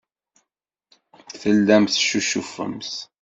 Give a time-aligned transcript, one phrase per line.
[1.41, 2.93] Tellamt teccucufemt.